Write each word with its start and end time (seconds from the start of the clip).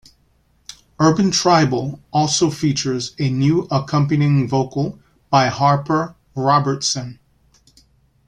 "Urban 0.99 1.29
Tribal" 1.29 1.99
also 2.11 2.49
features 2.49 3.13
a 3.19 3.29
new 3.29 3.67
accompanying 3.69 4.47
vocal 4.49 4.97
by 5.29 5.45
Harper 5.45 6.15
Robertson. 6.33 7.19